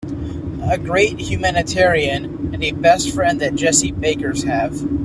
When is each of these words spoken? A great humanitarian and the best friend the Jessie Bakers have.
A 0.63 0.79
great 0.79 1.19
humanitarian 1.19 2.51
and 2.55 2.63
the 2.63 2.71
best 2.71 3.13
friend 3.13 3.39
the 3.39 3.51
Jessie 3.51 3.91
Bakers 3.91 4.41
have. 4.45 4.73